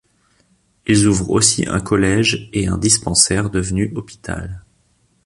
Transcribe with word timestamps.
Ils 0.87 1.05
ouvrent 1.07 1.29
aussi 1.29 1.67
un 1.67 1.79
collège 1.79 2.49
et 2.53 2.65
un 2.65 2.79
dispensaire 2.79 3.51
devenu 3.51 3.91
hôpital. 3.95 4.63